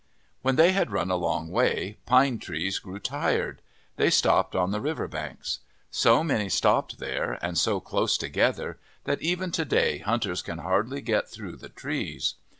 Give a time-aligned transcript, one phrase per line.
[0.41, 3.61] When they had run a long way, Pine Trees grew tired.
[3.97, 5.59] They stopped on the river banks.
[5.91, 11.01] So many stopped there, and so close together, that even to day hunters can hardly
[11.01, 12.33] get through the trees.